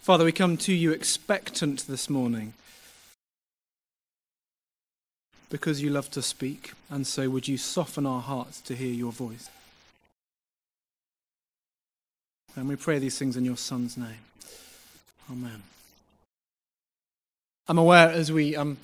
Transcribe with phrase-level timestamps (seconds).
[0.00, 2.54] Father, we come to you expectant this morning
[5.50, 9.12] because you love to speak, and so would you soften our hearts to hear your
[9.12, 9.50] voice?
[12.56, 14.24] And we pray these things in your Son's name.
[15.30, 15.62] Amen.
[17.68, 18.78] I'm aware as we um,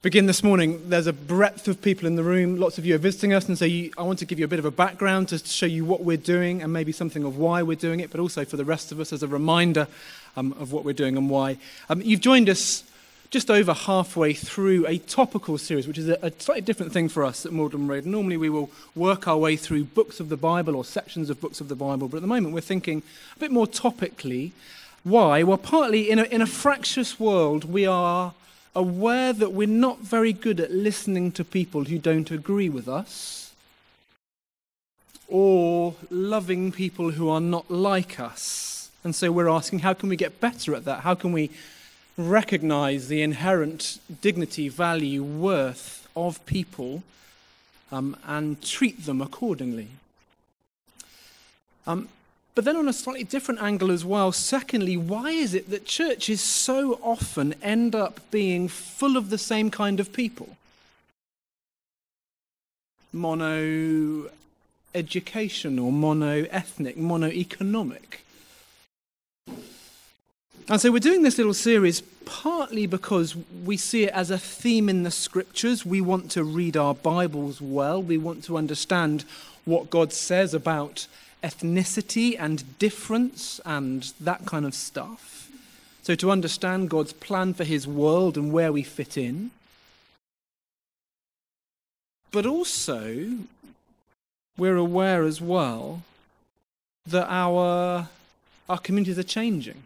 [0.00, 2.56] begin this morning, there's a breadth of people in the room.
[2.56, 4.48] Lots of you are visiting us, and so you, I want to give you a
[4.48, 7.64] bit of a background to show you what we're doing and maybe something of why
[7.64, 9.88] we're doing it, but also for the rest of us as a reminder
[10.36, 11.56] um, of what we're doing and why.
[11.88, 12.84] Um, you've joined us
[13.30, 17.24] just over halfway through a topical series, which is a, a slightly different thing for
[17.24, 18.06] us at Magdalen Road.
[18.06, 21.60] Normally, we will work our way through books of the Bible or sections of books
[21.60, 23.02] of the Bible, but at the moment, we're thinking
[23.34, 24.52] a bit more topically.
[25.02, 25.42] Why?
[25.42, 28.32] Well, partly in a, in a fractious world, we are
[28.78, 33.52] aware that we're not very good at listening to people who don't agree with us
[35.26, 38.90] or loving people who are not like us.
[39.02, 41.00] And so we're asking, how can we get better at that?
[41.00, 41.50] How can we
[42.16, 47.02] recognize the inherent dignity, value, worth of people
[47.90, 49.88] um, and treat them accordingly?
[51.84, 52.08] Um,
[52.58, 56.40] but then, on a slightly different angle as well, secondly, why is it that churches
[56.40, 60.56] so often end up being full of the same kind of people?
[63.12, 64.28] Mono
[64.92, 68.24] educational, mono ethnic, mono economic.
[70.68, 74.88] And so we're doing this little series partly because we see it as a theme
[74.88, 75.86] in the scriptures.
[75.86, 79.24] We want to read our Bibles well, we want to understand
[79.64, 81.06] what God says about
[81.42, 85.50] ethnicity and difference and that kind of stuff.
[86.02, 89.50] So, to understand God's plan for his world and where we fit in.
[92.30, 93.38] But also,
[94.56, 96.02] we're aware as well
[97.06, 98.08] that our,
[98.68, 99.82] our communities are changing,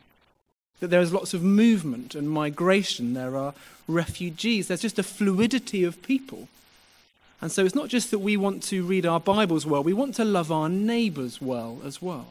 [0.81, 3.55] that there is lots of movement and migration, there are
[3.87, 6.49] refugees, there's just a fluidity of people.
[7.43, 10.15] And so it's not just that we want to read our Bibles well, we want
[10.15, 12.29] to love our neighbours well as well.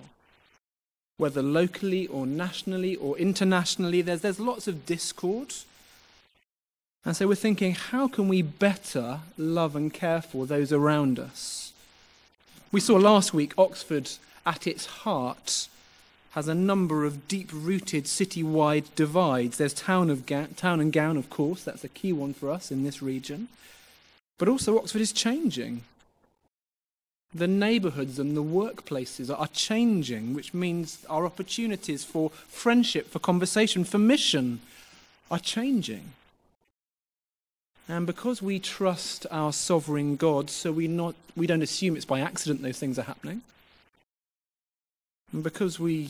[1.17, 5.53] Whether locally or nationally or internationally, there's, there's lots of discord.
[7.03, 11.73] And so we're thinking, how can we better love and care for those around us?
[12.71, 14.09] We saw last week Oxford,
[14.45, 15.67] at its heart,
[16.31, 19.57] has a number of deep rooted city-wide divides.
[19.57, 22.71] There's town, of Ga- town and gown, of course, that's a key one for us
[22.71, 23.49] in this region.
[24.41, 25.83] But also, Oxford is changing.
[27.31, 33.83] The neighbourhoods and the workplaces are changing, which means our opportunities for friendship, for conversation,
[33.83, 34.59] for mission
[35.29, 36.13] are changing.
[37.87, 42.21] And because we trust our sovereign God, so we, not, we don't assume it's by
[42.21, 43.43] accident those things are happening.
[45.31, 46.09] And because we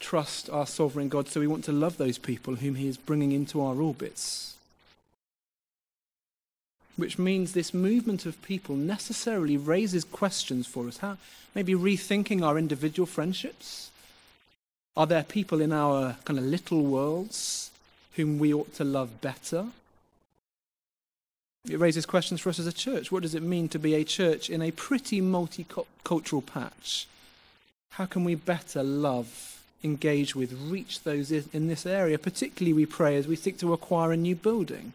[0.00, 3.32] trust our sovereign God, so we want to love those people whom He is bringing
[3.32, 4.55] into our orbits
[6.96, 10.98] which means this movement of people necessarily raises questions for us.
[10.98, 11.18] How,
[11.54, 13.90] maybe rethinking our individual friendships.
[14.96, 17.70] Are there people in our kind of little worlds
[18.14, 19.66] whom we ought to love better?
[21.68, 23.10] It raises questions for us as a church.
[23.10, 27.06] What does it mean to be a church in a pretty multicultural patch?
[27.90, 32.18] How can we better love, engage with, reach those in this area?
[32.18, 34.92] Particularly, we pray as we seek to acquire a new building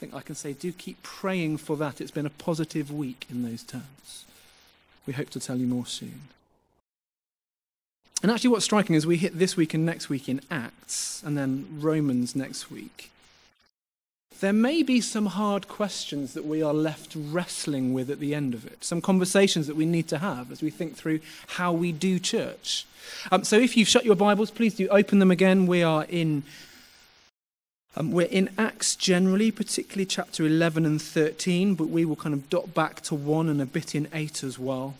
[0.00, 2.00] think I can say do keep praying for that.
[2.00, 4.24] It's been a positive week in those terms.
[5.06, 6.22] We hope to tell you more soon.
[8.22, 11.36] And actually, what's striking is we hit this week and next week in Acts, and
[11.36, 13.10] then Romans next week.
[14.40, 18.54] There may be some hard questions that we are left wrestling with at the end
[18.54, 21.92] of it, some conversations that we need to have as we think through how we
[21.92, 22.86] do church.
[23.30, 25.66] Um, so, if you've shut your Bibles, please do open them again.
[25.66, 26.42] We are in
[27.96, 32.48] um, we're in Acts generally, particularly chapter 11 and 13, but we will kind of
[32.48, 34.94] dot back to 1 and a bit in 8 as well.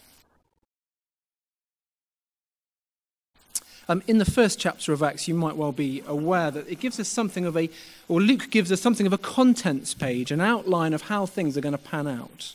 [3.89, 7.01] Um, in the first chapter of Acts, you might well be aware that it gives
[7.01, 7.71] us something of a,
[8.09, 11.61] or Luke gives us something of a contents page, an outline of how things are
[11.61, 12.55] going to pan out.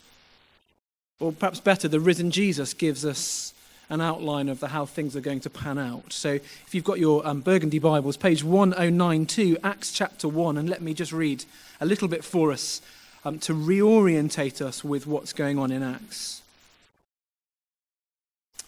[1.20, 3.54] Or perhaps better, the risen Jesus gives us
[3.90, 6.12] an outline of the, how things are going to pan out.
[6.12, 10.82] So if you've got your um, Burgundy Bibles, page 1092, Acts chapter 1, and let
[10.82, 11.46] me just read
[11.80, 12.82] a little bit for us
[13.24, 16.42] um, to reorientate us with what's going on in Acts.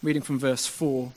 [0.03, 1.11] Reading from verse 4.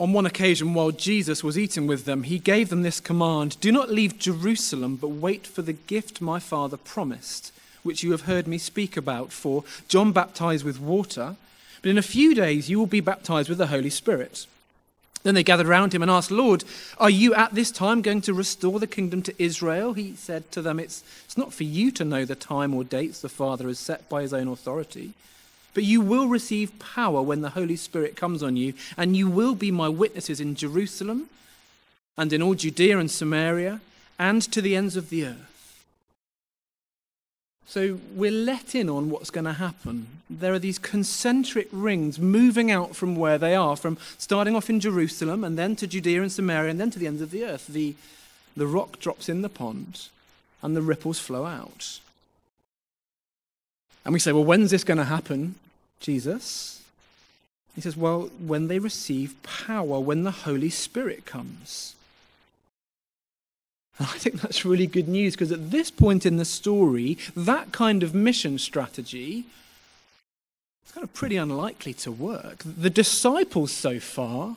[0.00, 3.70] On one occasion, while Jesus was eating with them, he gave them this command Do
[3.70, 8.46] not leave Jerusalem, but wait for the gift my Father promised which you have heard
[8.46, 9.32] me speak about.
[9.32, 11.36] For John baptized with water,
[11.82, 14.46] But in a few days you will be baptized with the Holy Spirit.
[15.22, 16.64] Then they gathered round him and asked, Lord,
[16.98, 19.92] are you at this time going to restore the kingdom to Israel?
[19.92, 23.20] He said to them, It's, it's not for you to know the time or dates
[23.20, 25.12] the Father has set by his own authority,
[25.74, 29.54] but you will receive power when the Holy Spirit comes on you, and you will
[29.54, 31.28] be my witnesses in Jerusalem
[32.18, 33.80] and in all Judea and Samaria
[34.18, 35.51] and to the ends of the earth.
[37.66, 40.06] So we're let in on what's going to happen.
[40.28, 44.80] There are these concentric rings moving out from where they are, from starting off in
[44.80, 47.68] Jerusalem and then to Judea and Samaria and then to the ends of the earth.
[47.68, 47.94] The,
[48.56, 50.08] the rock drops in the pond
[50.60, 51.98] and the ripples flow out.
[54.04, 55.54] And we say, well, when's this going to happen,
[56.00, 56.82] Jesus?
[57.74, 61.94] He says, well, when they receive power, when the Holy Spirit comes.
[64.00, 68.02] I think that's really good news because at this point in the story, that kind
[68.02, 69.44] of mission strategy
[70.84, 72.62] is kind of pretty unlikely to work.
[72.64, 74.56] The disciples so far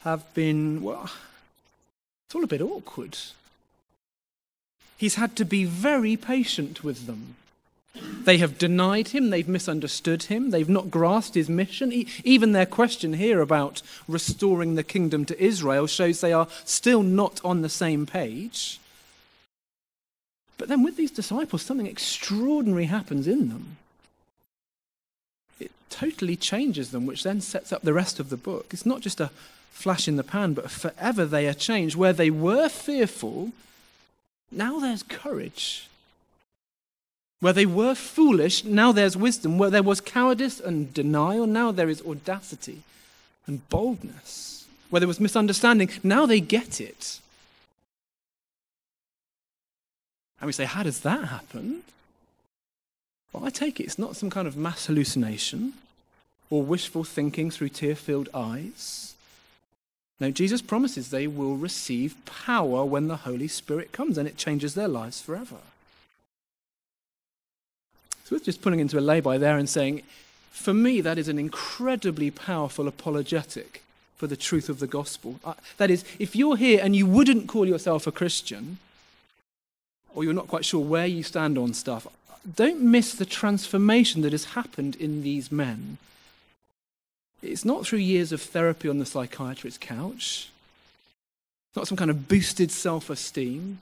[0.00, 1.10] have been, well,
[2.26, 3.16] it's all a bit awkward.
[4.96, 7.36] He's had to be very patient with them.
[7.94, 11.92] They have denied him, they've misunderstood him, they've not grasped his mission.
[12.24, 17.40] Even their question here about restoring the kingdom to Israel shows they are still not
[17.42, 18.80] on the same page.
[20.58, 23.76] But then with these disciples, something extraordinary happens in them.
[25.58, 28.66] It totally changes them, which then sets up the rest of the book.
[28.72, 29.30] It's not just a
[29.70, 31.96] flash in the pan, but forever they are changed.
[31.96, 33.52] Where they were fearful,
[34.50, 35.88] now there's courage.
[37.40, 39.58] Where they were foolish, now there's wisdom.
[39.58, 42.82] Where there was cowardice and denial, now there is audacity
[43.46, 44.66] and boldness.
[44.90, 47.20] Where there was misunderstanding, now they get it.
[50.40, 51.82] And we say, how does that happen?
[53.32, 55.74] Well, I take it it's not some kind of mass hallucination
[56.50, 59.14] or wishful thinking through tear filled eyes.
[60.20, 64.74] No, Jesus promises they will receive power when the Holy Spirit comes and it changes
[64.74, 65.58] their lives forever.
[68.28, 70.02] So just putting into a lay-by there and saying,
[70.50, 73.82] for me, that is an incredibly powerful apologetic
[74.18, 75.40] for the truth of the gospel.
[75.42, 78.76] Uh, that is, if you're here and you wouldn't call yourself a Christian,
[80.14, 82.06] or you're not quite sure where you stand on stuff,
[82.54, 85.96] don't miss the transformation that has happened in these men.
[87.40, 90.50] It's not through years of therapy on the psychiatrist's couch.
[91.70, 93.78] It's not some kind of boosted self esteem.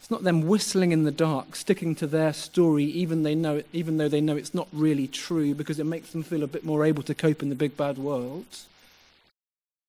[0.00, 3.66] It's not them whistling in the dark, sticking to their story, even, they know it,
[3.72, 6.64] even though they know it's not really true, because it makes them feel a bit
[6.64, 8.46] more able to cope in the big bad world.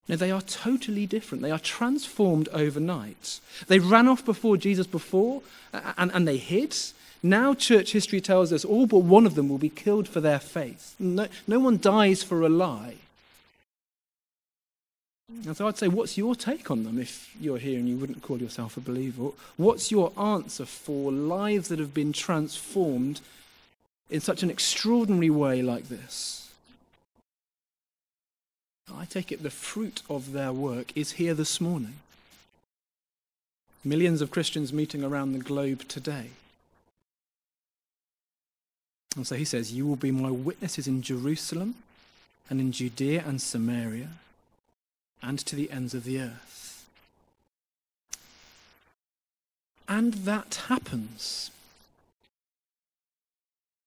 [0.09, 1.41] No, they are totally different.
[1.41, 3.39] They are transformed overnight.
[3.67, 5.41] They ran off before Jesus before,
[5.71, 6.75] and, and they hid.
[7.23, 10.39] Now, church history tells us all but one of them will be killed for their
[10.39, 10.95] faith.
[10.99, 12.95] No, no one dies for a lie.
[15.45, 18.21] And so I'd say, what's your take on them if you're here and you wouldn't
[18.21, 19.29] call yourself a believer?
[19.57, 23.21] What's your answer for lives that have been transformed
[24.09, 26.51] in such an extraordinary way like this?
[28.93, 31.95] I take it the fruit of their work is here this morning.
[33.83, 36.27] Millions of Christians meeting around the globe today.
[39.15, 41.75] And so he says, You will be my witnesses in Jerusalem
[42.49, 44.09] and in Judea and Samaria
[45.21, 46.85] and to the ends of the earth.
[49.87, 51.51] And that happens.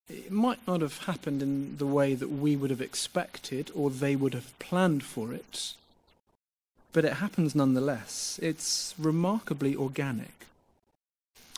[0.08, 4.14] It might not have happened in the way that we would have expected or they
[4.14, 5.72] would have planned for it,
[6.92, 8.38] but it happens nonetheless.
[8.42, 10.44] It's remarkably organic.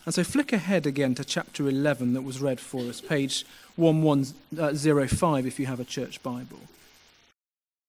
[0.05, 5.23] And so flick ahead again to chapter 11 that was read for us, page 1105
[5.23, 6.61] uh, if you have a church Bible.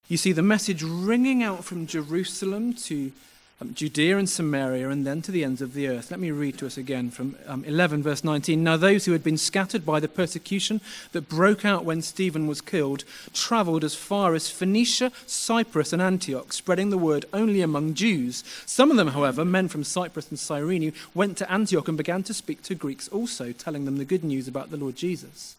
[0.09, 3.11] You see the message ringing out from Jerusalem to
[3.59, 6.11] um, Judea and Samaria and then to the ends of the earth.
[6.11, 8.63] Let me read to us again from um, 11, verse 19.
[8.63, 10.79] Now, those who had been scattered by the persecution
[11.11, 16.53] that broke out when Stephen was killed traveled as far as Phoenicia, Cyprus, and Antioch,
[16.53, 18.45] spreading the word only among Jews.
[18.65, 22.33] Some of them, however, men from Cyprus and Cyrene, went to Antioch and began to
[22.33, 25.57] speak to Greeks also, telling them the good news about the Lord Jesus.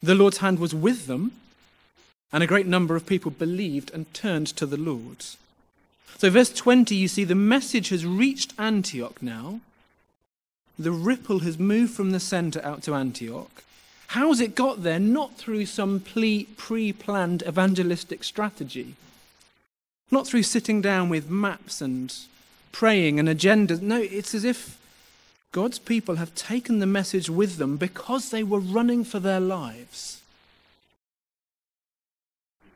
[0.00, 1.32] The Lord's hand was with them
[2.32, 5.24] and a great number of people believed and turned to the Lord.
[6.18, 9.60] So, verse 20, you see the message has reached Antioch now.
[10.78, 13.64] The ripple has moved from the center out to Antioch.
[14.08, 14.98] How's it got there?
[14.98, 16.44] Not through some pre
[16.92, 18.96] planned evangelistic strategy,
[20.10, 22.14] not through sitting down with maps and
[22.72, 23.80] praying and agendas.
[23.80, 24.78] No, it's as if
[25.52, 30.19] God's people have taken the message with them because they were running for their lives.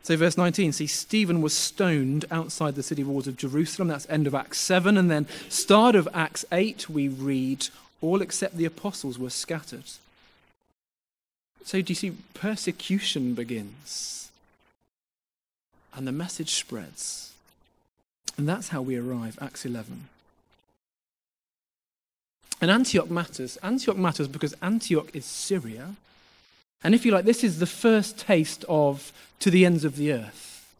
[0.04, 3.88] So, verse 19, see, Stephen was stoned outside the city walls of Jerusalem.
[3.88, 4.96] That's end of Acts 7.
[4.96, 7.68] And then, start of Acts 8, we read,
[8.00, 9.90] all except the apostles were scattered.
[11.64, 14.14] So, do you see, persecution begins
[15.96, 17.32] and the message spreads.
[18.36, 20.08] And that's how we arrive, Acts 11.
[22.60, 23.56] And Antioch matters.
[23.62, 25.94] Antioch matters because Antioch is Syria.
[26.84, 29.10] And if you like, this is the first taste of
[29.40, 30.74] to the ends of the earth.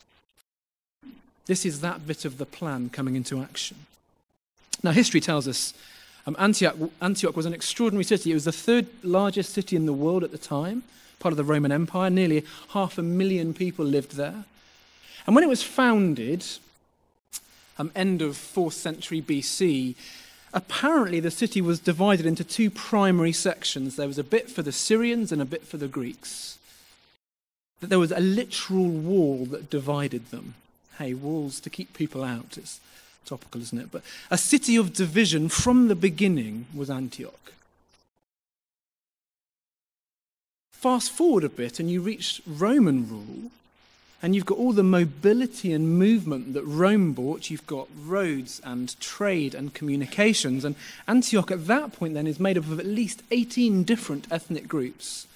[1.47, 3.79] This is that bit of the plan coming into action.
[4.83, 5.73] Now, history tells us
[6.27, 8.31] um, Antioch, Antioch was an extraordinary city.
[8.31, 10.83] It was the third largest city in the world at the time,
[11.19, 12.11] part of the Roman Empire.
[12.11, 14.45] Nearly half a million people lived there.
[15.27, 16.45] And when it was founded,
[17.79, 19.95] um, end of 4th century BC,
[20.55, 23.97] apparently the city was divided into two primary sections.
[23.97, 26.59] There was a bit for the Syrians and a bit for the Greeks.
[27.81, 30.55] That there was a literal wall that divided them.
[30.99, 32.57] Hey, walls to keep people out.
[32.57, 32.81] It's
[33.27, 33.91] topical, isn't it?
[33.91, 37.53] But a city of division from the beginning was Antioch.
[40.73, 43.51] Fast forward a bit and you reach Roman rule,
[44.25, 47.51] and you've got all the mobility and movement that Rome brought.
[47.51, 50.65] You've got roads and trade and communications.
[50.65, 50.77] And
[51.07, 55.27] Antioch at that point then is made up of at least 18 different ethnic groups,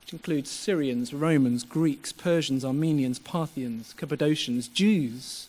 [0.00, 5.48] which includes Syrians, Romans, Greeks, Persians, Armenians, Parthians, Cappadocians, Jews.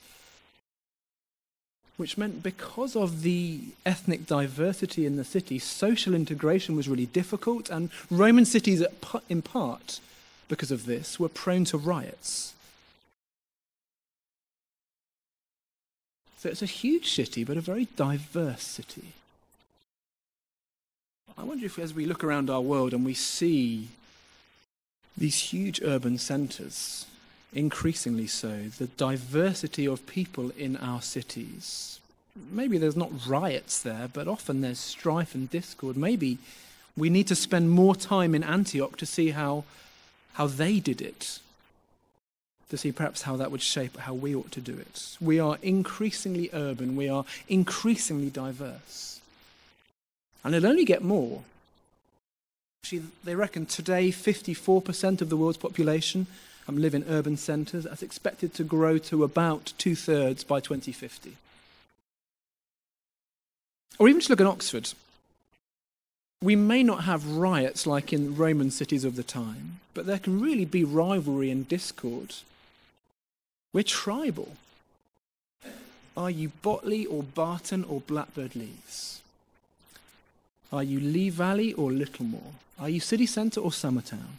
[1.98, 7.70] Which meant because of the ethnic diversity in the city, social integration was really difficult,
[7.70, 8.84] and Roman cities,
[9.30, 10.00] in part,
[10.48, 12.54] because of this, we were prone to riots.
[16.38, 19.14] So it's a huge city, but a very diverse city.
[21.38, 23.90] I wonder if, as we look around our world and we see
[25.18, 27.06] these huge urban centres,
[27.54, 32.00] increasingly so, the diversity of people in our cities,
[32.52, 35.98] maybe there's not riots there, but often there's strife and discord.
[35.98, 36.38] Maybe
[36.96, 39.64] we need to spend more time in Antioch to see how
[40.38, 41.40] how they did it,
[42.70, 45.18] to see perhaps how that would shape how we ought to do it.
[45.20, 49.20] We are increasingly urban, we are increasingly diverse.
[50.44, 51.42] And it'll only get more.
[52.84, 56.28] Actually, they reckon today 54% of the world's population
[56.68, 57.86] um, live in urban centres.
[57.86, 61.34] That's expected to grow to about two thirds by 2050.
[63.98, 64.94] Or even just look at Oxford.
[66.42, 70.40] We may not have riots like in Roman cities of the time, but there can
[70.40, 72.36] really be rivalry and discord.
[73.74, 74.56] We're tribal.
[76.16, 79.22] Are you Botley or Barton or Blackbird Leys?
[80.72, 82.54] Are you Lye Valley or Littlemore?
[82.80, 84.38] Are you city centre or Summertown?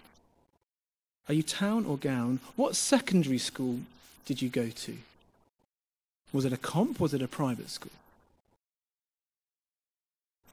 [1.28, 2.40] Are you town or gown?
[2.54, 3.80] What secondary school
[4.24, 4.96] did you go to?
[6.32, 7.00] Was it a comp?
[7.00, 7.92] Was it a private school?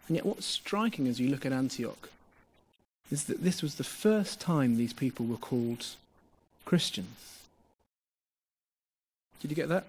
[0.08, 2.10] And yet, what's striking as you look at Antioch
[3.12, 5.86] is that this was the first time these people were called
[6.66, 7.40] Christians.
[9.42, 9.86] Did you get that?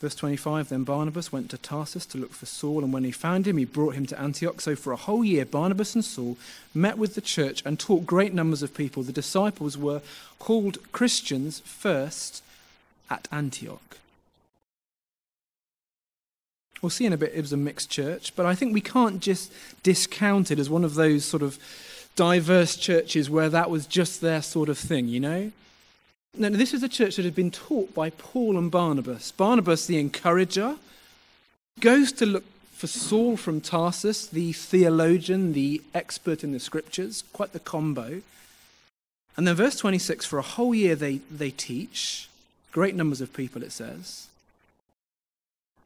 [0.00, 3.46] Verse 25 Then Barnabas went to Tarsus to look for Saul, and when he found
[3.46, 4.60] him, he brought him to Antioch.
[4.60, 6.36] So for a whole year, Barnabas and Saul
[6.74, 9.02] met with the church and taught great numbers of people.
[9.02, 10.02] The disciples were
[10.38, 12.42] called Christians first
[13.08, 13.98] at Antioch.
[16.86, 19.20] We'll see in a bit it was a mixed church, but I think we can't
[19.20, 19.52] just
[19.82, 21.58] discount it as one of those sort of
[22.14, 25.50] diverse churches where that was just their sort of thing, you know?
[26.38, 29.32] No, this is a church that had been taught by Paul and Barnabas.
[29.32, 30.76] Barnabas, the encourager,
[31.80, 37.52] goes to look for Saul from Tarsus, the theologian, the expert in the scriptures, quite
[37.52, 38.22] the combo.
[39.36, 42.28] And then, verse 26 for a whole year they, they teach,
[42.70, 44.28] great numbers of people, it says.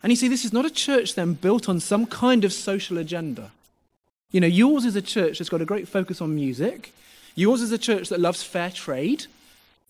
[0.03, 2.99] And you see, this is not a church then built on some kind of social
[2.99, 3.51] agenda.
[4.33, 6.93] You know, yours is a church that's got a great focus on music.
[7.35, 9.27] Yours is a church that loves fair trade.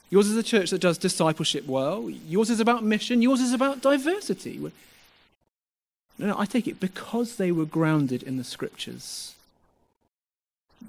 [0.09, 2.11] Yours is a church that does discipleship well.
[2.11, 3.23] Yours is about mission.
[3.23, 4.59] Yours is about diversity.
[6.19, 9.35] No, no, I take it because they were grounded in the scriptures,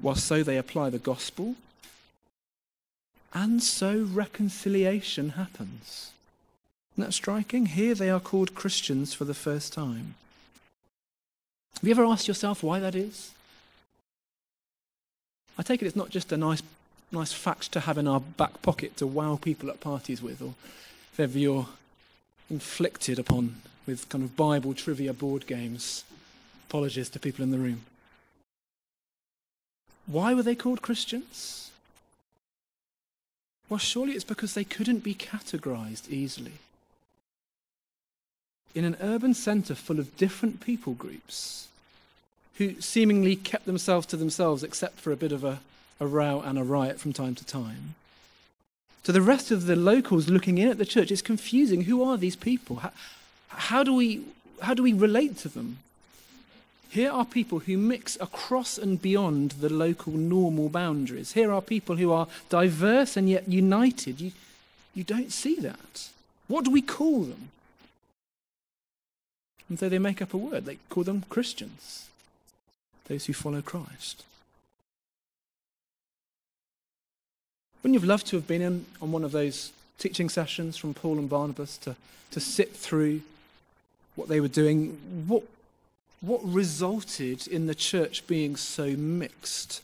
[0.01, 1.55] while so they apply the gospel,
[3.33, 6.11] and so reconciliation happens.
[7.01, 7.65] Isn't that striking?
[7.65, 10.13] Here they are called Christians for the first time.
[11.73, 13.31] Have you ever asked yourself why that is?
[15.57, 16.61] I take it it's not just a nice,
[17.11, 20.53] nice fact to have in our back pocket to wow people at parties with, or
[21.11, 21.69] if ever you're
[22.51, 23.55] inflicted upon
[23.87, 26.03] with kind of Bible trivia board games.
[26.69, 27.81] Apologies to people in the room.
[30.05, 31.71] Why were they called Christians?
[33.69, 36.59] Well, surely it's because they couldn't be categorized easily.
[38.73, 41.67] In an urban centre full of different people groups
[42.55, 45.59] who seemingly kept themselves to themselves except for a bit of a,
[45.99, 47.95] a row and a riot from time to time,
[49.03, 51.81] to the rest of the locals looking in at the church, it's confusing.
[51.81, 52.77] Who are these people?
[52.77, 52.91] How,
[53.47, 54.21] how, do, we,
[54.61, 55.79] how do we relate to them?
[56.89, 61.31] Here are people who mix across and beyond the local normal boundaries.
[61.31, 64.21] Here are people who are diverse and yet united.
[64.21, 64.33] You,
[64.93, 66.09] you don't see that.
[66.47, 67.49] What do we call them?
[69.71, 70.65] And so they make up a word.
[70.65, 72.09] They call them Christians,
[73.07, 74.25] those who follow Christ.
[77.81, 80.93] Wouldn't you have loved to have been in on one of those teaching sessions from
[80.93, 81.95] Paul and Barnabas to,
[82.31, 83.21] to sit through
[84.15, 84.99] what they were doing?
[85.25, 85.43] What
[86.19, 89.81] what resulted in the church being so mixed?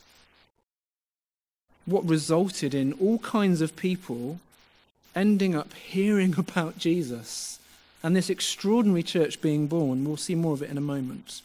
[1.86, 4.38] What resulted in all kinds of people
[5.16, 7.57] ending up hearing about Jesus
[8.02, 10.04] and this extraordinary church being born?
[10.04, 11.42] We'll see more of it in a moment.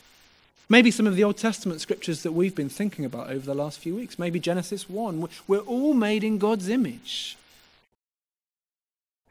[0.70, 3.80] Maybe some of the Old Testament scriptures that we've been thinking about over the last
[3.80, 4.18] few weeks.
[4.18, 5.28] Maybe Genesis 1.
[5.48, 7.38] We're all made in God's image.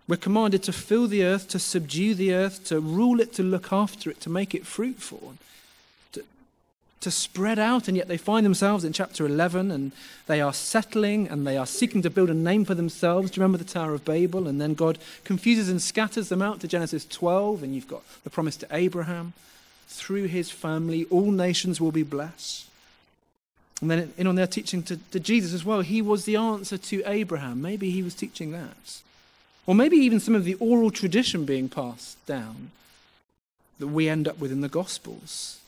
[0.06, 3.72] We're commanded to fill the earth, to subdue the earth, to rule it, to look
[3.72, 5.34] after it, to make it fruitful
[7.02, 9.92] to spread out, and yet they find themselves in chapter 11 and
[10.26, 13.30] they are settling and they are seeking to build a name for themselves.
[13.30, 14.48] Do you remember the Tower of Babel?
[14.48, 18.30] And then God confuses and scatters them out to Genesis 12, and you've got the
[18.30, 19.34] promise to Abraham.
[19.88, 22.66] Through his family, all nations will be blessed.
[23.80, 26.78] And then in on their teaching to, to Jesus as well, he was the answer
[26.78, 27.60] to Abraham.
[27.60, 29.02] Maybe he was teaching that.
[29.66, 32.70] Or maybe even some of the oral tradition being passed down
[33.80, 35.58] that we end up with in the Gospels.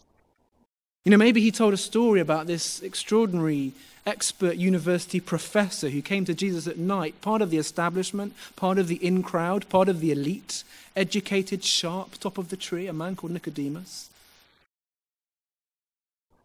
[1.04, 3.72] You know, maybe he told a story about this extraordinary
[4.06, 8.88] expert university professor who came to Jesus at night, part of the establishment, part of
[8.88, 10.64] the in crowd, part of the elite,
[10.96, 14.08] educated, sharp, top of the tree, a man called Nicodemus.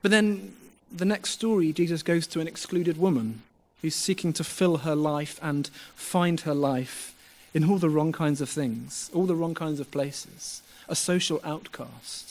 [0.01, 0.55] But then
[0.91, 3.43] the next story, Jesus goes to an excluded woman
[3.81, 7.15] who's seeking to fill her life and find her life
[7.53, 11.39] in all the wrong kinds of things, all the wrong kinds of places, a social
[11.45, 12.28] outcast.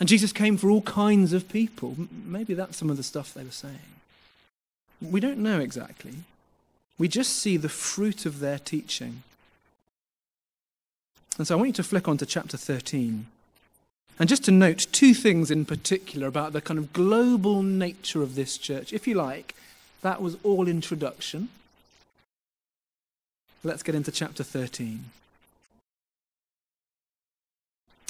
[0.00, 1.96] And Jesus came for all kinds of people.
[2.24, 3.78] Maybe that's some of the stuff they were saying.
[5.00, 6.14] We don't know exactly.
[6.98, 9.22] We just see the fruit of their teaching.
[11.38, 13.26] And so I want you to flick on to chapter 13.
[14.18, 18.36] And just to note two things in particular about the kind of global nature of
[18.36, 18.92] this church.
[18.92, 19.54] If you like,
[20.02, 21.48] that was all introduction.
[23.64, 25.06] Let's get into chapter 13.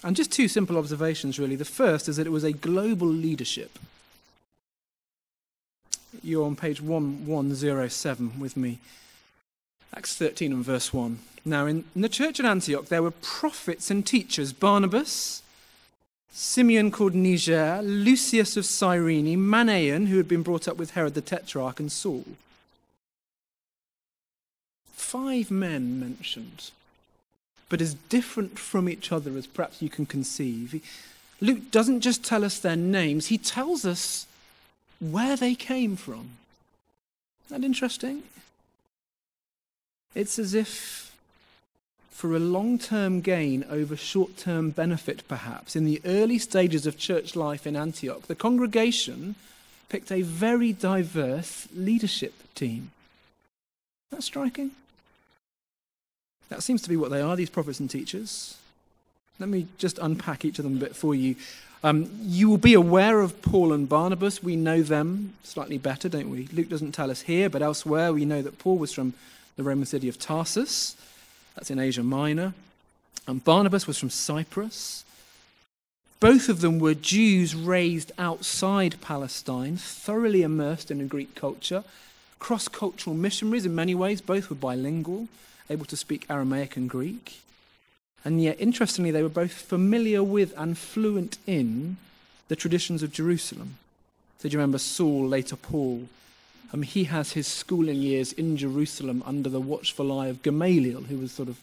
[0.05, 1.57] And just two simple observations, really.
[1.57, 3.79] The first is that it was a global leadership.
[6.23, 8.79] You're on page 1107 with me.
[9.97, 11.19] Acts 13 and verse 1.
[11.47, 15.43] Now, in, in the church at Antioch, there were prophets and teachers Barnabas,
[16.31, 21.23] Simeon called Niger, Lucius of Cyrene, Manaen, who had been brought up with Herod the
[21.23, 22.25] Tetrarch, and Saul.
[24.93, 26.71] Five men mentioned
[27.75, 30.81] but as different from each other as perhaps you can conceive.
[31.41, 34.29] Luke doesn't just tell us their names, he tells us
[35.01, 36.29] where they came from.
[37.47, 38.23] Isn't that interesting?
[40.15, 41.17] It's as if,
[42.13, 46.97] for a long term gain over short term benefit, perhaps, in the early stages of
[46.97, 49.35] church life in Antioch, the congregation
[49.89, 52.93] picked a very diverse leadership team.
[54.13, 54.71] That's striking.
[56.49, 58.57] That seems to be what they are, these prophets and teachers.
[59.39, 61.37] Let me just unpack each of them a bit for you.
[61.83, 64.43] Um, you will be aware of Paul and Barnabas.
[64.43, 66.49] We know them slightly better, don't we?
[66.53, 69.13] Luke doesn't tell us here, but elsewhere we know that Paul was from
[69.57, 70.97] the Roman city of Tarsus.
[71.55, 72.55] That's in Asia Minor.
[73.27, 75.05] And Barnabas was from Cyprus.
[76.21, 81.85] Both of them were Jews raised outside Palestine, thoroughly immersed in a Greek culture,
[82.39, 84.23] cross cultural missionaries in many ways.
[84.23, 85.29] Both were bilingual
[85.71, 87.41] able to speak Aramaic and Greek.
[88.25, 91.99] And yet, interestingly, they were both familiar with and fluent in
[92.49, 93.77] the traditions of Jerusalem.
[94.39, 96.09] So, do you remember Saul, later Paul?
[96.73, 101.19] Um, he has his schooling years in Jerusalem under the watchful eye of Gamaliel, who
[101.19, 101.61] was sort of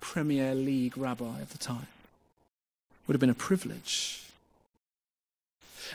[0.00, 1.88] Premier League rabbi of the time.
[3.06, 4.22] Would have been a privilege.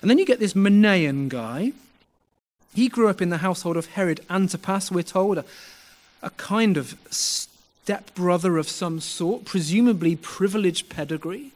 [0.01, 1.73] And then you get this Manaen guy.
[2.75, 5.43] He grew up in the household of Herod Antipas, we're told,
[6.21, 11.51] a, kind of stepbrother of some sort, presumably privileged pedigree,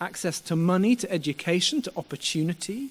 [0.00, 2.90] access to money, to education, to opportunity.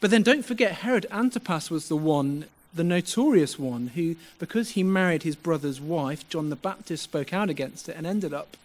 [0.00, 4.82] But then don't forget, Herod Antipas was the one the notorious one who, because he
[4.82, 8.56] married his brother's wife, John the Baptist spoke out against it and ended up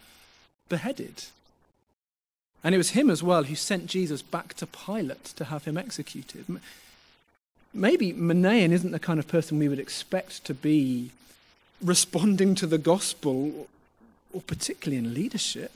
[0.70, 1.26] beheaded.
[2.64, 5.78] And it was him as well who sent Jesus back to Pilate to have him
[5.78, 6.46] executed.
[7.74, 11.12] Maybe Manaen isn't the kind of person we would expect to be
[11.82, 13.68] responding to the gospel,
[14.34, 15.72] or particularly in leadership.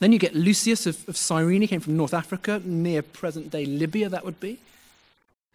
[0.00, 4.08] Then you get Lucius of, of Cyrene, came from North Africa, near present day Libya,
[4.08, 4.58] that would be.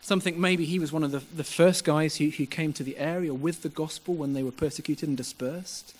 [0.01, 2.97] Something maybe he was one of the, the first guys who, who came to the
[2.97, 5.93] area with the gospel when they were persecuted and dispersed.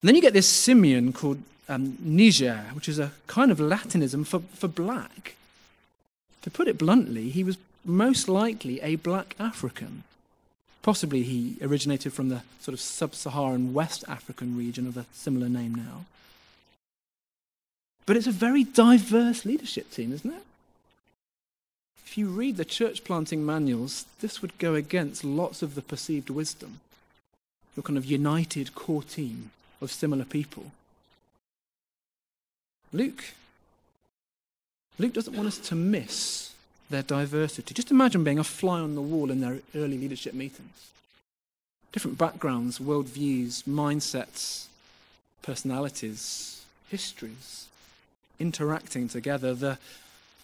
[0.00, 4.24] And then you get this Simeon called um, Niger, which is a kind of Latinism
[4.26, 5.36] for, for black.
[6.42, 10.04] To put it bluntly, he was most likely a black African.
[10.82, 15.48] Possibly he originated from the sort of sub Saharan West African region of a similar
[15.48, 16.04] name now.
[18.04, 20.42] But it's a very diverse leadership team, isn't it?
[22.04, 26.28] If you read the church planting manuals, this would go against lots of the perceived
[26.28, 26.80] wisdom.
[27.76, 29.50] Your kind of united core team
[29.80, 30.72] of similar people.
[32.92, 33.24] Luke.
[34.98, 36.52] Luke doesn't want us to miss
[36.90, 37.74] their diversity.
[37.74, 40.90] Just imagine being a fly on the wall in their early leadership meetings.
[41.90, 44.66] Different backgrounds, worldviews, mindsets,
[45.42, 47.66] personalities, histories
[48.38, 49.78] interacting together, the,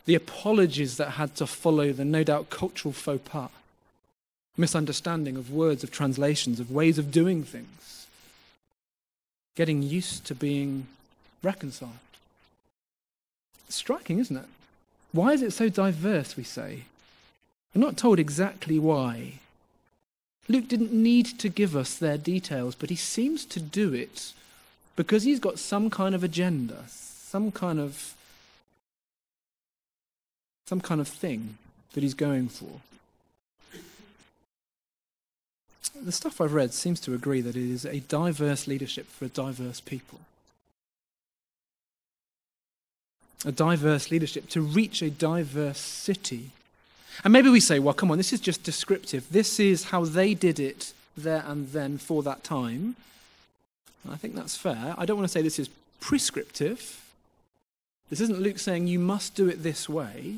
[0.07, 3.51] the apologies that had to follow the no doubt cultural faux pas,
[4.57, 8.07] misunderstanding of words, of translations, of ways of doing things,
[9.57, 10.87] getting used to being
[11.43, 11.93] reconciled.
[13.69, 14.47] Striking, isn't it?
[15.13, 16.85] Why is it so diverse, we say?
[17.75, 19.35] We're not told exactly why.
[20.49, 24.33] Luke didn't need to give us their details, but he seems to do it
[24.97, 28.15] because he's got some kind of agenda, some kind of
[30.67, 31.57] some kind of thing
[31.93, 32.81] that he's going for.
[35.95, 39.29] The stuff I've read seems to agree that it is a diverse leadership for a
[39.29, 40.21] diverse people.
[43.45, 46.51] A diverse leadership to reach a diverse city.
[47.25, 49.27] And maybe we say, well, come on, this is just descriptive.
[49.31, 52.97] This is how they did it there and then for that time.
[54.09, 54.95] I think that's fair.
[54.97, 55.69] I don't want to say this is
[56.01, 57.05] prescriptive.
[58.11, 60.37] This isn't Luke saying you must do it this way,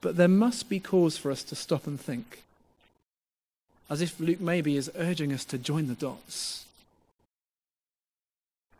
[0.00, 2.42] but there must be cause for us to stop and think.
[3.90, 6.64] As if Luke maybe is urging us to join the dots.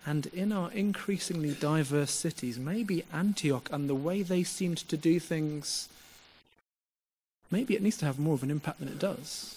[0.07, 5.21] And in our increasingly diverse cities, maybe Antioch and the way they seemed to do
[5.21, 5.89] things,
[7.51, 9.57] maybe it needs to have more of an impact than it does.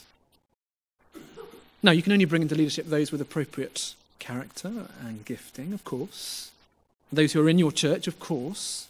[1.82, 6.52] Now, you can only bring into leadership those with appropriate character and gifting, of course
[7.16, 8.88] those who are in your church, of course.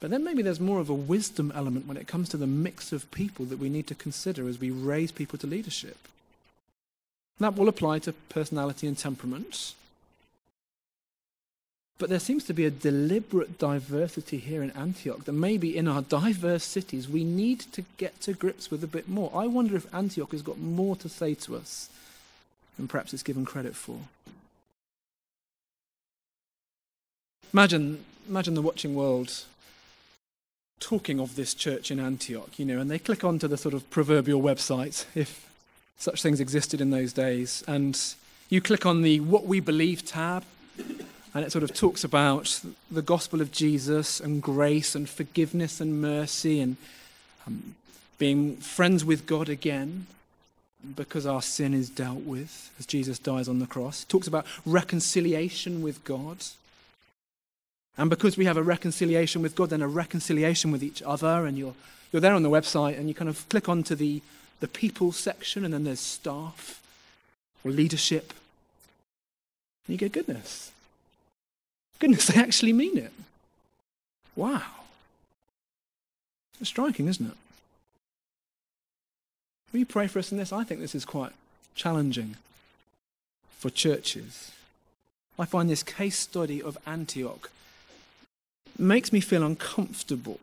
[0.00, 2.92] But then maybe there's more of a wisdom element when it comes to the mix
[2.92, 5.96] of people that we need to consider as we raise people to leadership.
[7.38, 9.74] That will apply to personality and temperament.
[11.98, 16.02] But there seems to be a deliberate diversity here in Antioch that maybe in our
[16.02, 19.30] diverse cities we need to get to grips with a bit more.
[19.34, 21.88] I wonder if Antioch has got more to say to us
[22.76, 23.98] than perhaps it's given credit for.
[27.54, 29.44] Imagine, imagine the watching world
[30.78, 33.88] talking of this church in Antioch, you know, and they click onto the sort of
[33.88, 35.50] proverbial website, if
[35.98, 38.14] such things existed in those days, and
[38.48, 40.44] you click on the What We Believe tab,
[41.34, 46.00] and it sort of talks about the gospel of Jesus and grace and forgiveness and
[46.00, 46.76] mercy and
[47.46, 47.74] um,
[48.18, 50.06] being friends with God again
[50.94, 54.04] because our sin is dealt with as Jesus dies on the cross.
[54.04, 56.38] It talks about reconciliation with God
[57.98, 61.56] and because we have a reconciliation with God, then a reconciliation with each other, and
[61.56, 61.74] you're,
[62.12, 64.20] you're there on the website and you kind of click onto the,
[64.60, 66.82] the people section, and then there's staff
[67.64, 68.32] or leadership.
[69.86, 70.72] And you go, goodness.
[71.98, 73.12] Goodness, they actually mean it.
[74.34, 74.62] Wow.
[76.60, 77.36] It's striking, isn't it?
[79.72, 80.52] Will you pray for us in this?
[80.52, 81.32] I think this is quite
[81.74, 82.36] challenging
[83.58, 84.52] for churches.
[85.38, 87.50] I find this case study of Antioch
[88.78, 90.40] makes me feel uncomfortable.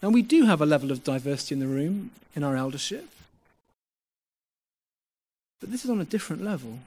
[0.00, 3.08] And we do have a level of diversity in the room in our eldership.
[5.60, 6.78] But this is on a different level.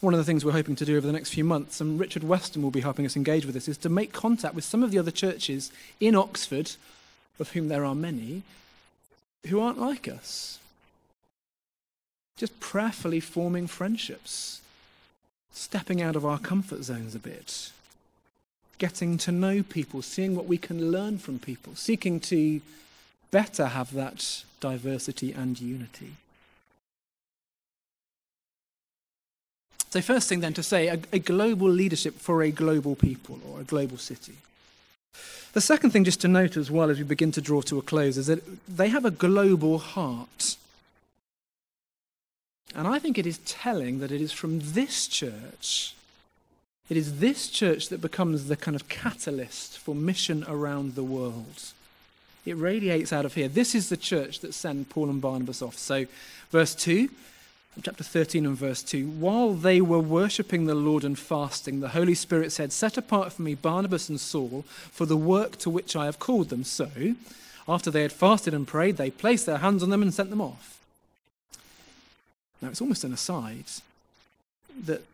[0.00, 2.24] One of the things we're hoping to do over the next few months, and Richard
[2.24, 4.90] Weston will be helping us engage with this, is to make contact with some of
[4.90, 6.72] the other churches in Oxford,
[7.38, 8.42] of whom there are many,
[9.46, 10.58] who aren't like us.
[12.36, 14.60] Just prayerfully forming friendships,
[15.52, 17.70] stepping out of our comfort zones a bit,
[18.78, 22.60] getting to know people, seeing what we can learn from people, seeking to
[23.32, 26.12] better have that diversity and unity.
[29.90, 33.60] So, first thing then to say a, a, global leadership for a global people or
[33.60, 34.36] a global city.
[35.52, 37.82] The second thing, just to note as well as we begin to draw to a
[37.82, 40.56] close, is that they have a global heart.
[42.74, 45.94] And I think it is telling that it is from this church,
[46.88, 51.72] it is this church that becomes the kind of catalyst for mission around the world.
[52.44, 53.48] It radiates out of here.
[53.48, 55.78] This is the church that sent Paul and Barnabas off.
[55.78, 56.06] So,
[56.50, 57.08] verse 2
[57.80, 62.14] chapter 13 and verse 2 while they were worshipping the lord and fasting the holy
[62.14, 66.04] spirit said set apart for me barnabas and saul for the work to which i
[66.04, 66.90] have called them so
[67.66, 70.40] after they had fasted and prayed they placed their hands on them and sent them
[70.40, 70.80] off
[72.60, 73.64] now it's almost an aside
[74.84, 75.04] that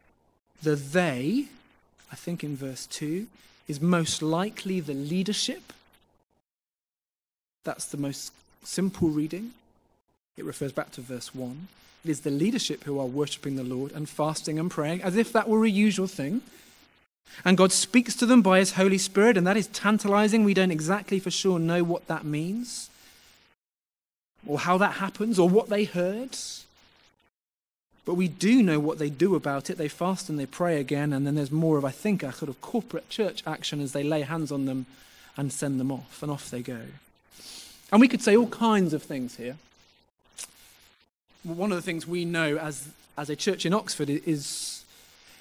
[0.61, 1.47] the they
[2.11, 3.29] i think in verse 2
[3.69, 5.73] is most likely the leadership
[7.69, 8.33] that's the most
[8.65, 9.53] simple reading
[10.37, 11.69] it refers back to verse 1
[12.05, 15.33] it is the leadership who are worshipping the Lord and fasting and praying as if
[15.33, 16.43] that were a usual thing.
[17.45, 20.45] And God speaks to them by His Holy Spirit, and that is tantalizing.
[20.45, 22.89] We don't exactly for sure know what that means,
[24.47, 26.39] or how that happens, or what they heard.
[28.07, 29.77] But we do know what they do about it.
[29.77, 32.49] They fast and they pray again, and then there's more of, I think, a sort
[32.49, 34.87] of corporate church action as they lay hands on them
[35.37, 36.81] and send them off, and off they go.
[37.91, 39.57] And we could say all kinds of things here
[41.57, 44.85] one of the things we know as, as a church in Oxford is,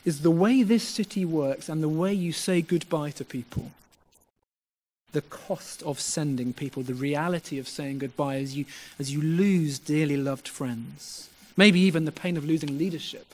[0.06, 3.72] is the way this city works and the way you say goodbye to people.
[5.14, 8.66] The cost of sending people, the reality of saying goodbye as you,
[9.00, 11.30] as you lose dearly loved friends.
[11.56, 13.26] Maybe even the pain of losing leadership.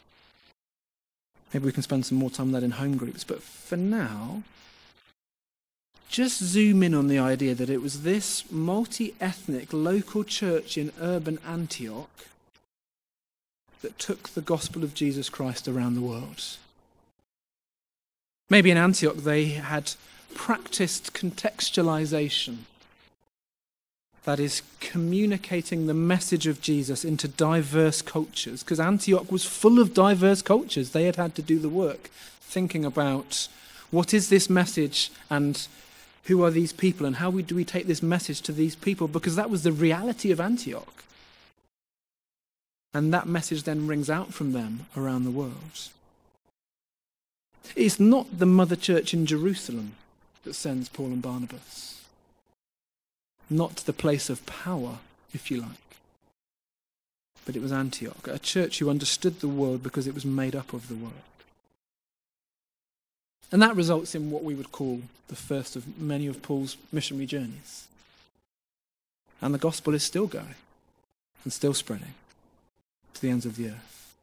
[1.53, 3.23] Maybe we can spend some more time on that in home groups.
[3.23, 4.43] But for now,
[6.09, 10.91] just zoom in on the idea that it was this multi ethnic local church in
[11.01, 12.27] urban Antioch
[13.81, 16.57] that took the gospel of Jesus Christ around the world.
[18.49, 19.93] Maybe in Antioch they had
[20.33, 22.59] practiced contextualization.
[24.23, 29.93] That is, communicating the message of Jesus into diverse cultures, because Antioch was full of
[29.93, 30.91] diverse cultures.
[30.91, 33.49] They had had to do the work, thinking about
[33.91, 35.67] what is this message and
[36.23, 39.35] who are these people and how do we take this message to these people, because
[39.35, 41.03] that was the reality of Antioch.
[42.93, 45.89] And that message then rings out from them around the world.
[47.75, 49.93] It's not the mother church in Jerusalem
[50.43, 52.01] that sends Paul and Barnabas,
[53.49, 54.99] not the place of power,
[55.33, 55.69] if you like.
[57.45, 60.71] But it was Antioch, a church who understood the world because it was made up
[60.71, 61.13] of the world.
[63.53, 67.27] And that results in what we would call the first of many of Paul's missionary
[67.27, 67.87] journeys.
[69.41, 70.55] And the gospel is still going
[71.43, 72.15] and still spreading
[73.13, 74.15] to the ends of the earth.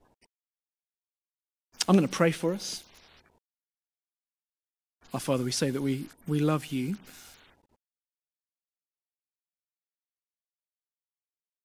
[1.86, 2.82] I'm going to pray for us.
[5.14, 6.96] Our Father, we say that we, we love you.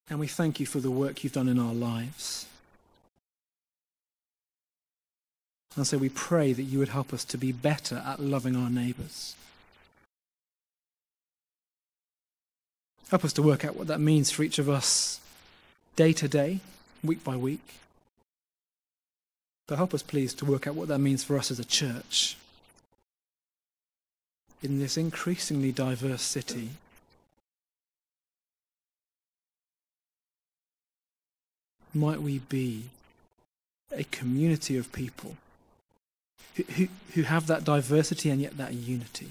[0.08, 2.46] And we thank you for the work you've done in our lives.
[5.76, 8.70] And so we pray that you would help us to be better at loving our
[8.70, 9.36] neighbours.
[13.10, 15.20] Help us to work out what that means for each of us
[15.96, 16.60] day to day
[17.04, 17.76] week by week.
[19.68, 22.38] But help us, please, to work out what that means for us as a church
[24.64, 26.70] in this increasingly diverse city.
[31.94, 32.86] Might we be
[33.92, 35.38] a community of people
[36.56, 39.30] who, who have that diversity and yet that unity?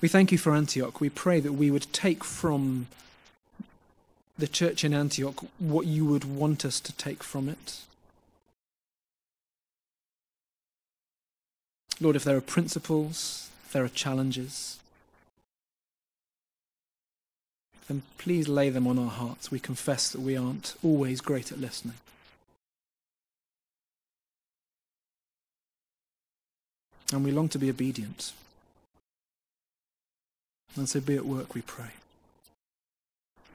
[0.00, 1.00] We thank you for Antioch.
[1.00, 2.88] We pray that we would take from
[4.36, 7.80] the church in Antioch what you would want us to take from it.
[12.00, 14.80] Lord, if there are principles, if there are challenges,
[17.86, 19.50] then please lay them on our hearts.
[19.52, 21.94] We confess that we aren't always great at listening.
[27.12, 28.32] And we long to be obedient.
[30.76, 31.90] And so be at work, we pray.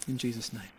[0.08, 0.77] In Jesus' name.